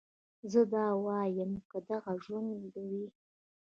[0.51, 3.05] زه دا واييم که دغه ژوند وي